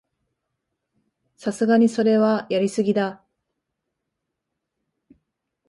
[1.37, 3.23] さすがにそれはやりすぎだ